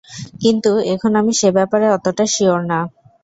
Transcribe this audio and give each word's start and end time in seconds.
কিন্তু 0.41 0.71
এখন 0.93 1.11
আমি 1.15 1.33
সে 1.39 1.49
ব্যাপারে 1.57 1.85
অতটা 1.89 2.25
শিওর 2.27 2.59
না। 2.65 2.79